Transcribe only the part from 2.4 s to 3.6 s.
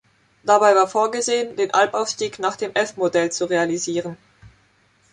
dem F-Modell zu